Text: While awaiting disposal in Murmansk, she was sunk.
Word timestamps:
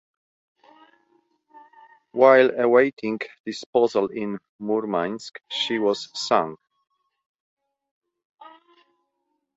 While 2.11 2.59
awaiting 2.59 3.19
disposal 3.45 4.07
in 4.07 4.39
Murmansk, 4.59 5.39
she 5.47 5.77
was 5.77 6.09
sunk. 6.19 6.57